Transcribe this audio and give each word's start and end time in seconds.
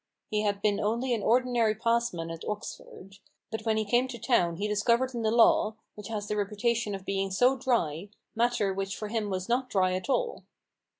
He 0.31 0.41
had 0.41 0.63
been 0.63 0.79
only 0.79 1.13
an 1.13 1.21
ordinary 1.21 1.75
passman 1.75 2.31
at 2.31 2.43
Oxford; 2.49 3.19
but 3.51 3.65
when 3.67 3.77
he 3.77 3.85
came 3.85 4.07
to 4.07 4.17
town 4.17 4.55
he 4.55 4.67
discovered 4.67 5.13
in 5.13 5.21
the 5.21 5.29
law, 5.29 5.75
which 5.93 6.07
has 6.07 6.27
the 6.27 6.35
reputation 6.35 6.95
of 6.95 7.05
being 7.05 7.29
so 7.29 7.55
dry, 7.55 8.09
matter 8.33 8.73
which 8.73 8.97
for 8.97 9.09
him 9.09 9.29
was 9.29 9.47
not 9.47 9.69
dry 9.69 9.93
at 9.93 10.09
all. 10.09 10.41